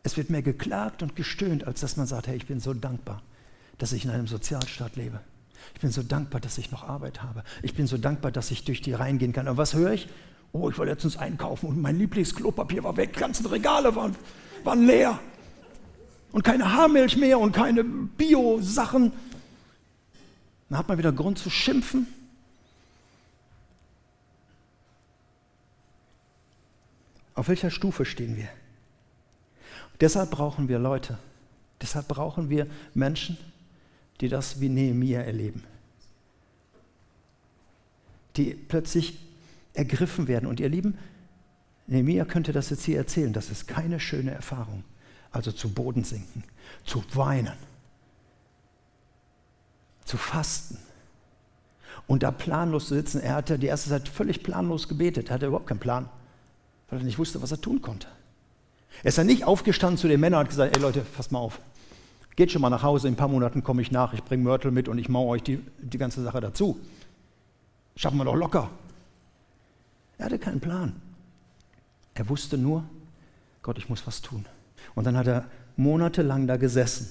[0.04, 3.22] Es wird mehr geklagt und gestöhnt, als dass man sagt, hey, ich bin so dankbar,
[3.80, 5.20] dass ich in einem Sozialstaat lebe.
[5.74, 7.44] Ich bin so dankbar, dass ich noch Arbeit habe.
[7.64, 9.48] Ich bin so dankbar, dass ich durch die Reihen gehen kann.
[9.48, 10.08] Und was höre ich?
[10.52, 13.14] Oh, ich war letztens einkaufen und mein Lieblingsklopapier war weg.
[13.14, 14.16] Die ganzen Regale waren,
[14.64, 15.20] waren leer.
[16.36, 19.14] Und keine Haarmilch mehr und keine Bio-Sachen.
[20.68, 22.08] Dann hat man wieder Grund zu schimpfen.
[27.36, 28.50] Auf welcher Stufe stehen wir?
[30.02, 31.18] Deshalb brauchen wir Leute.
[31.82, 33.38] Deshalb brauchen wir Menschen,
[34.20, 35.64] die das wie Nehemia erleben.
[38.36, 39.18] Die plötzlich
[39.74, 40.48] ergriffen werden.
[40.48, 40.98] Und ihr Lieben,
[41.88, 43.32] Nehemia könnte das jetzt hier erzählen.
[43.32, 44.84] Das ist keine schöne Erfahrung.
[45.36, 46.46] Also zu Boden sinken,
[46.86, 47.58] zu weinen,
[50.06, 50.78] zu fasten
[52.08, 53.20] und da planlos zu sitzen.
[53.20, 55.28] Er hatte die erste Zeit völlig planlos gebetet.
[55.28, 56.08] Er hatte überhaupt keinen Plan,
[56.90, 58.08] weil er nicht wusste, was er tun konnte.
[59.04, 61.40] Er ist dann nicht aufgestanden zu den Männern und hat gesagt: Ey Leute, passt mal
[61.40, 61.60] auf.
[62.38, 64.72] Geht schon mal nach Hause, in ein paar Monaten komme ich nach, ich bringe Mörtel
[64.72, 66.80] mit und ich mache euch die, die ganze Sache dazu.
[67.98, 68.70] Schaffen wir doch locker.
[70.18, 70.96] Er hatte keinen Plan.
[72.14, 72.86] Er wusste nur,
[73.64, 74.46] Gott, ich muss was tun.
[74.94, 75.46] Und dann hat er
[75.76, 77.10] monatelang da gesessen.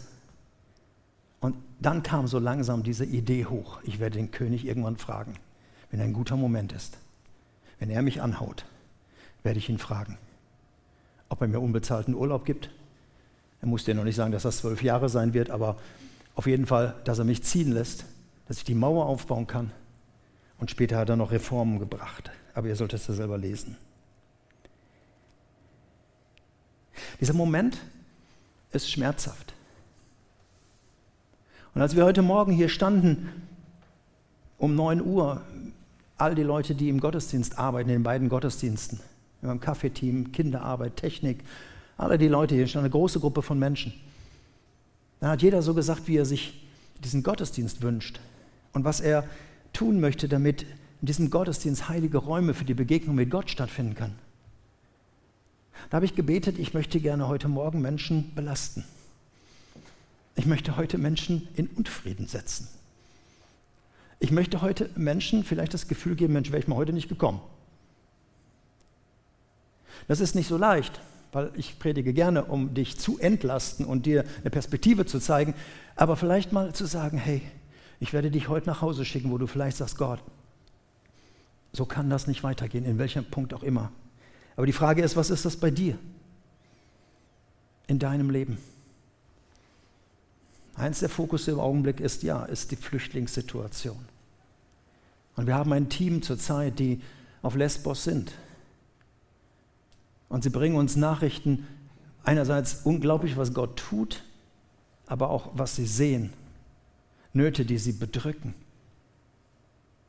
[1.40, 5.34] Und dann kam so langsam diese Idee hoch, ich werde den König irgendwann fragen,
[5.90, 6.96] wenn ein guter Moment ist.
[7.78, 8.64] Wenn er mich anhaut,
[9.42, 10.16] werde ich ihn fragen,
[11.28, 12.70] ob er mir unbezahlten Urlaub gibt.
[13.60, 15.76] Er muss dir noch nicht sagen, dass das zwölf Jahre sein wird, aber
[16.34, 18.06] auf jeden Fall, dass er mich ziehen lässt,
[18.48, 19.70] dass ich die Mauer aufbauen kann.
[20.58, 22.30] Und später hat er noch Reformen gebracht.
[22.54, 23.76] Aber ihr solltet es ja selber lesen.
[27.20, 27.78] Dieser Moment
[28.72, 29.54] ist schmerzhaft.
[31.74, 33.28] Und als wir heute Morgen hier standen,
[34.58, 35.42] um 9 Uhr,
[36.16, 39.00] all die Leute, die im Gottesdienst arbeiten, in den beiden Gottesdiensten,
[39.42, 41.40] im Kaffeeteam, Kinderarbeit, Technik,
[41.96, 43.92] alle die Leute hier, eine große Gruppe von Menschen.
[45.20, 46.66] Dann hat jeder so gesagt, wie er sich
[47.02, 48.20] diesen Gottesdienst wünscht
[48.72, 49.24] und was er
[49.72, 50.62] tun möchte, damit
[51.00, 54.14] in diesem Gottesdienst heilige Räume für die Begegnung mit Gott stattfinden kann.
[55.90, 58.84] Da habe ich gebetet, ich möchte gerne heute Morgen Menschen belasten.
[60.36, 62.68] Ich möchte heute Menschen in Unfrieden setzen.
[64.18, 67.40] Ich möchte heute Menschen vielleicht das Gefühl geben, Mensch, wäre ich mal heute nicht gekommen.
[70.08, 71.00] Das ist nicht so leicht,
[71.32, 75.54] weil ich predige gerne, um dich zu entlasten und dir eine Perspektive zu zeigen,
[75.96, 77.42] aber vielleicht mal zu sagen, hey,
[78.00, 80.20] ich werde dich heute nach Hause schicken, wo du vielleicht sagst, Gott,
[81.72, 83.90] so kann das nicht weitergehen, in welchem Punkt auch immer.
[84.56, 85.98] Aber die Frage ist, was ist das bei dir
[87.86, 88.58] in deinem Leben?
[90.76, 94.04] Eins der Fokus im Augenblick ist ja, ist die Flüchtlingssituation.
[95.36, 97.00] Und wir haben ein Team zurzeit, die
[97.42, 98.32] auf Lesbos sind.
[100.28, 101.66] Und sie bringen uns Nachrichten,
[102.24, 104.24] einerseits unglaublich, was Gott tut,
[105.06, 106.32] aber auch, was sie sehen.
[107.32, 108.54] Nöte, die sie bedrücken.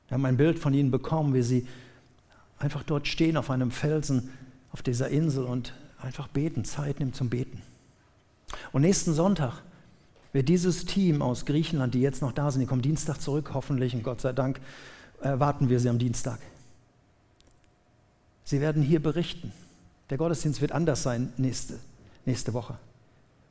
[0.08, 1.68] Wir haben ein Bild von ihnen bekommen, wie sie
[2.66, 4.32] einfach dort stehen auf einem Felsen
[4.72, 7.62] auf dieser Insel und einfach beten, Zeit nehmen zum Beten.
[8.74, 9.62] Und nächsten Sonntag
[10.34, 13.94] wird dieses Team aus Griechenland, die jetzt noch da sind, die kommen Dienstag zurück, hoffentlich,
[13.94, 14.60] und Gott sei Dank
[15.22, 16.40] erwarten wir sie am Dienstag.
[18.44, 19.54] Sie werden hier berichten.
[20.10, 21.80] Der Gottesdienst wird anders sein nächste,
[22.26, 22.78] nächste Woche.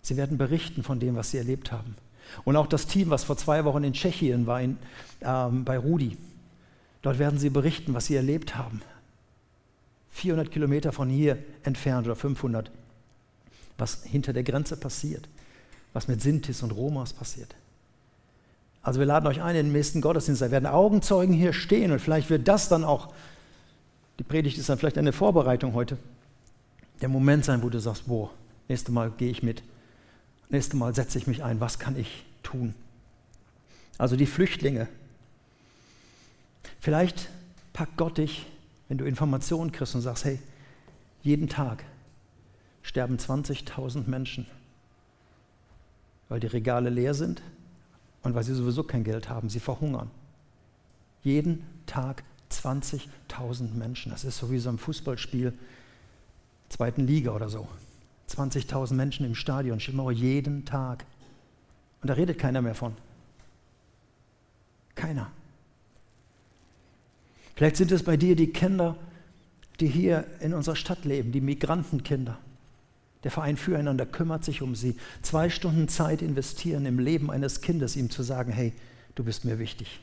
[0.02, 1.96] Sie werden berichten von dem, was sie erlebt haben.
[2.44, 4.76] Und auch das Team, was vor zwei Wochen in Tschechien war, in,
[5.22, 6.16] ähm, bei Rudi,
[7.02, 8.82] dort werden sie berichten, was sie erlebt haben.
[10.14, 12.70] 400 Kilometer von hier entfernt oder 500,
[13.76, 15.28] was hinter der Grenze passiert,
[15.92, 17.56] was mit Sintis und Romas passiert.
[18.80, 20.40] Also wir laden euch ein in den nächsten Gottesdienst.
[20.40, 23.12] Da werden Augenzeugen hier stehen und vielleicht wird das dann auch,
[24.20, 25.98] die Predigt ist dann vielleicht eine Vorbereitung heute,
[27.00, 28.30] der Moment sein, wo du sagst, boah,
[28.68, 29.64] nächstes Mal gehe ich mit,
[30.48, 32.72] nächstes Mal setze ich mich ein, was kann ich tun?
[33.98, 34.86] Also die Flüchtlinge.
[36.78, 37.30] Vielleicht
[37.72, 38.46] packt Gott dich,
[38.88, 40.38] wenn du Informationen kriegst und sagst, hey,
[41.22, 41.84] jeden Tag
[42.82, 44.46] sterben 20.000 Menschen,
[46.28, 47.42] weil die Regale leer sind
[48.22, 50.10] und weil sie sowieso kein Geld haben, sie verhungern.
[51.22, 54.12] Jeden Tag 20.000 Menschen.
[54.12, 55.54] Das ist so wie so ein Fußballspiel
[56.68, 57.66] zweiten Liga oder so.
[58.28, 61.04] 20.000 Menschen im Stadion, Schimmau jeden Tag.
[62.02, 62.94] Und da redet keiner mehr von.
[64.94, 65.30] Keiner.
[67.54, 68.96] Vielleicht sind es bei dir die Kinder,
[69.80, 72.38] die hier in unserer Stadt leben, die Migrantenkinder.
[73.22, 74.96] Der Verein Füreinander kümmert sich um sie.
[75.22, 78.72] Zwei Stunden Zeit investieren im Leben eines Kindes, ihm zu sagen, hey,
[79.14, 80.00] du bist mir wichtig.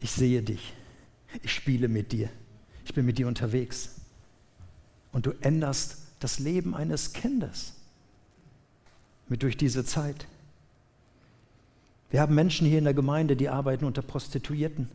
[0.00, 0.74] Ich sehe dich.
[1.42, 2.28] Ich spiele mit dir.
[2.84, 3.96] Ich bin mit dir unterwegs.
[5.12, 7.74] Und du änderst das Leben eines Kindes
[9.28, 10.26] mit durch diese Zeit.
[12.10, 14.88] Wir haben Menschen hier in der Gemeinde, die arbeiten unter Prostituierten.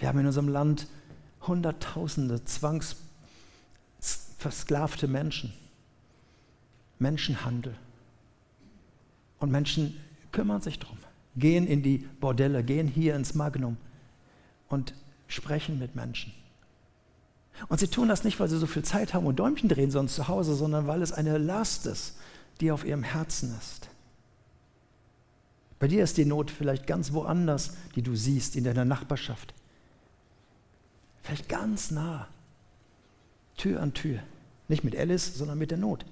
[0.00, 0.88] Wir haben in unserem Land
[1.46, 5.52] Hunderttausende zwangsversklavte Menschen.
[6.98, 7.76] Menschenhandel.
[9.38, 9.94] Und Menschen
[10.32, 10.96] kümmern sich darum,
[11.36, 13.76] gehen in die Bordelle, gehen hier ins Magnum
[14.68, 14.94] und
[15.28, 16.32] sprechen mit Menschen.
[17.68, 20.14] Und sie tun das nicht, weil sie so viel Zeit haben und Däumchen drehen sonst
[20.14, 22.16] zu Hause, sondern weil es eine Last ist,
[22.60, 23.90] die auf ihrem Herzen ist.
[25.78, 29.52] Bei dir ist die Not vielleicht ganz woanders, die du siehst, in deiner Nachbarschaft.
[31.30, 32.26] Vielleicht ganz nah,
[33.56, 34.18] Tür an Tür.
[34.66, 36.04] Nicht mit Alice, sondern mit der Not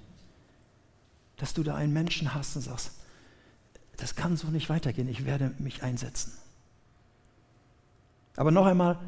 [1.39, 2.91] dass du da einen Menschen hast und sagst,
[3.97, 6.33] das kann so nicht weitergehen, ich werde mich einsetzen.
[8.35, 8.99] Aber noch einmal,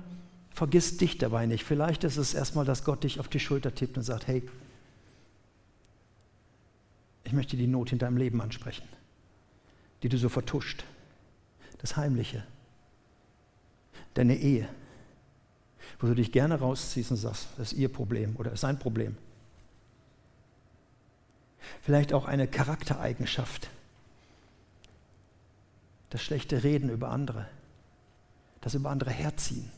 [0.49, 1.65] vergiss dich dabei nicht.
[1.65, 4.43] Vielleicht ist es erstmal, dass Gott dich auf die Schulter tippt und sagt, hey,
[7.25, 8.87] ich möchte die Not in deinem Leben ansprechen,
[10.03, 10.85] die du so vertuscht,
[11.79, 12.45] das Heimliche,
[14.13, 14.69] deine Ehe,
[15.99, 19.15] wo du dich gerne rausziehst und sagst, das ist ihr Problem oder ist sein Problem
[21.81, 23.69] vielleicht auch eine Charaktereigenschaft.
[26.09, 27.47] Das schlechte Reden über andere,
[28.59, 29.71] das über andere herziehen,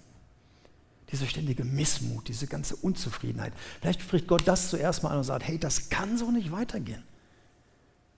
[1.12, 3.54] diese ständige Missmut, diese ganze Unzufriedenheit.
[3.80, 7.04] Vielleicht spricht Gott das zuerst mal an und sagt, hey, das kann so nicht weitergehen.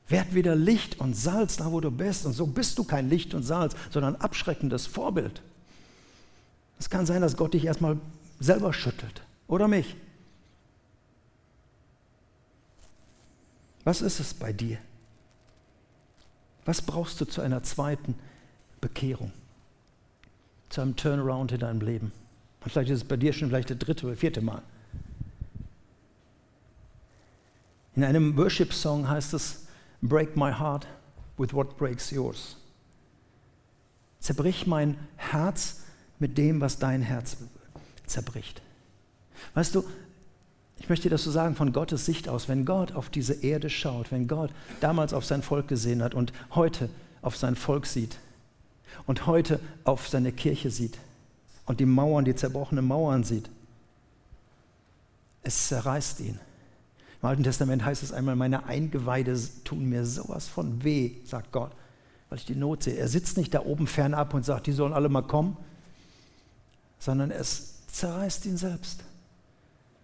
[0.08, 2.25] Werd wieder Licht und Salz da, wo du bist.
[2.25, 5.41] Und so bist du kein Licht und Salz, sondern abschreckendes Vorbild.
[6.79, 7.97] Es kann sein, dass Gott dich erstmal
[8.39, 9.21] selber schüttelt.
[9.47, 9.95] Oder mich.
[13.83, 14.77] Was ist es bei dir?
[16.65, 18.15] Was brauchst du zu einer zweiten
[18.81, 19.31] Bekehrung?
[20.69, 22.11] Zu einem Turnaround in deinem Leben?
[22.63, 24.63] Und vielleicht ist es bei dir schon vielleicht das dritte oder vierte Mal.
[27.95, 29.67] In einem Worship-Song heißt es,
[30.01, 30.85] Break my heart
[31.38, 32.57] with what breaks yours.
[34.19, 35.85] Zerbrich mein Herz
[36.19, 37.38] mit dem, was dein Herz
[38.06, 38.62] zerbricht.
[39.54, 39.84] Weißt du,
[40.78, 44.12] ich möchte das so sagen von Gottes Sicht aus, wenn Gott auf diese Erde schaut,
[44.12, 44.51] wenn Gott
[44.82, 46.89] damals auf sein Volk gesehen hat und heute
[47.21, 48.17] auf sein Volk sieht
[49.08, 50.99] und heute auf seine Kirche sieht
[51.65, 53.49] und die Mauern, die zerbrochenen Mauern sieht,
[55.43, 56.39] es zerreißt ihn.
[57.21, 61.71] Im Alten Testament heißt es einmal, meine Eingeweide tun mir sowas von weh, sagt Gott,
[62.30, 62.95] weil ich die Not sehe.
[62.95, 65.58] Er sitzt nicht da oben fernab und sagt, die sollen alle mal kommen,
[66.99, 69.03] sondern es zerreißt ihn selbst.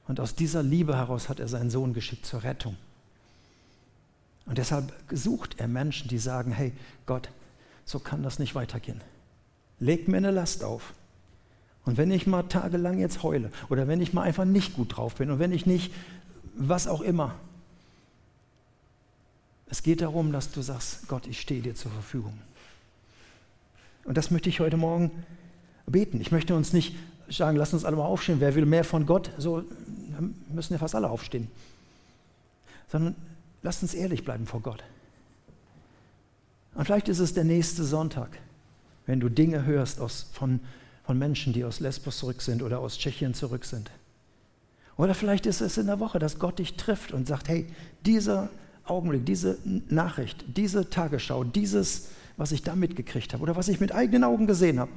[0.07, 2.75] Und aus dieser Liebe heraus hat er seinen Sohn geschickt zur Rettung.
[4.45, 6.73] Und deshalb sucht er Menschen, die sagen, hey
[7.05, 7.29] Gott,
[7.85, 9.01] so kann das nicht weitergehen.
[9.79, 10.93] Leg mir eine Last auf.
[11.85, 15.15] Und wenn ich mal tagelang jetzt heule oder wenn ich mal einfach nicht gut drauf
[15.15, 15.91] bin und wenn ich nicht,
[16.55, 17.35] was auch immer,
[19.67, 22.37] es geht darum, dass du sagst, Gott, ich stehe dir zur Verfügung.
[24.03, 25.11] Und das möchte ich heute Morgen
[25.85, 26.21] beten.
[26.21, 26.95] Ich möchte uns nicht
[27.29, 29.63] sagen, lass uns alle mal aufstehen, wer will mehr von Gott, so
[30.49, 31.47] müssen ja fast alle aufstehen.
[32.89, 33.15] Sondern
[33.61, 34.83] lasst uns ehrlich bleiben vor Gott.
[36.75, 38.37] Und vielleicht ist es der nächste Sonntag,
[39.05, 40.59] wenn du Dinge hörst aus, von,
[41.03, 43.91] von Menschen, die aus Lesbos zurück sind oder aus Tschechien zurück sind.
[44.97, 47.65] Oder vielleicht ist es in der Woche, dass Gott dich trifft und sagt, hey,
[48.05, 48.49] dieser
[48.85, 49.57] Augenblick, diese
[49.89, 54.47] Nachricht, diese Tagesschau, dieses, was ich da mitgekriegt habe oder was ich mit eigenen Augen
[54.47, 54.91] gesehen habe,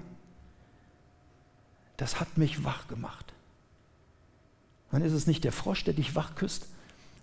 [1.97, 3.33] das hat mich wach gemacht.
[4.91, 6.67] Dann ist es nicht der Frosch, der dich wach küsst,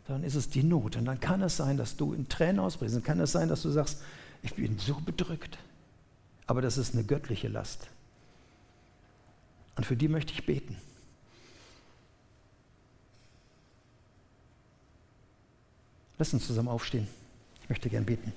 [0.07, 0.95] sondern ist es die Not.
[0.95, 2.95] Und dann kann es sein, dass du in Tränen ausbrichst.
[2.95, 4.01] Dann kann es sein, dass du sagst,
[4.43, 5.57] ich bin so bedrückt.
[6.47, 7.87] Aber das ist eine göttliche Last.
[9.75, 10.75] Und für die möchte ich beten.
[16.17, 17.07] Lass uns zusammen aufstehen.
[17.63, 18.33] Ich möchte gern beten.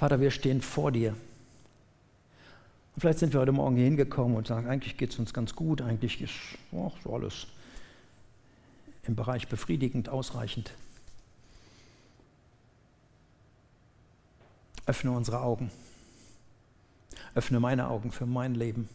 [0.00, 1.10] Vater, wir stehen vor dir.
[1.10, 5.54] Und vielleicht sind wir heute Morgen hier hingekommen und sagen, eigentlich geht es uns ganz
[5.54, 6.32] gut, eigentlich ist
[6.72, 7.48] oh, so alles
[9.02, 10.72] im Bereich befriedigend, ausreichend.
[14.86, 15.70] Öffne unsere Augen.
[17.34, 18.88] Öffne meine Augen für mein Leben.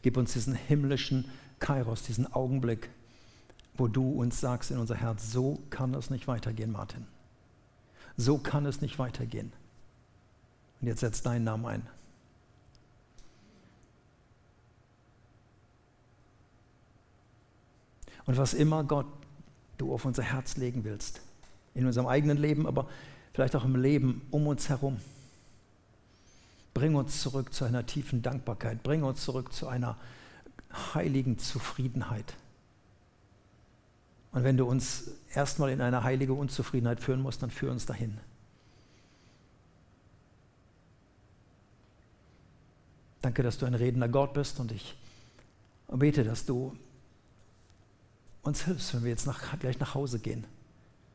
[0.00, 2.88] Gib uns diesen himmlischen Kairos, diesen Augenblick,
[3.74, 7.06] wo du uns sagst in unser Herz, so kann es nicht weitergehen, Martin.
[8.16, 9.52] So kann es nicht weitergehen.
[10.80, 11.86] Und jetzt setz deinen Namen ein.
[18.26, 19.06] Und was immer Gott
[19.78, 21.20] du auf unser Herz legen willst,
[21.74, 22.88] in unserem eigenen Leben, aber
[23.32, 24.98] vielleicht auch im Leben um uns herum,
[26.72, 29.96] bring uns zurück zu einer tiefen Dankbarkeit, bring uns zurück zu einer
[30.94, 32.34] heiligen Zufriedenheit.
[34.34, 38.18] Und wenn du uns erstmal in eine heilige Unzufriedenheit führen musst, dann führ uns dahin.
[43.22, 44.96] Danke, dass du ein redender Gott bist und ich
[45.86, 46.76] bete, dass du
[48.42, 50.44] uns hilfst, wenn wir jetzt nach, gleich nach Hause gehen,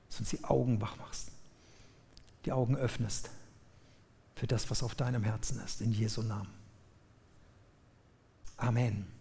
[0.07, 1.30] dass du uns die Augen wach machst,
[2.45, 3.30] die Augen öffnest
[4.36, 6.49] für das, was auf deinem Herzen ist, in Jesu Namen.
[8.55, 9.18] Amen.